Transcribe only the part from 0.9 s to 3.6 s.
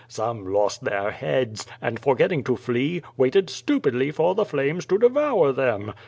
heads, and, forgetting to flee, waited